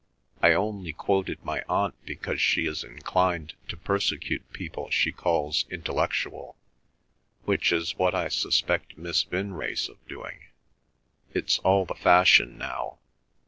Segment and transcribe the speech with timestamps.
[0.41, 6.57] I only quoted my Aunt because she is inclined to persecute people she calls 'intellectual,'
[7.43, 10.47] which is what I suspect Miss Vinrace of doing.
[11.35, 12.97] It's all the fashion now.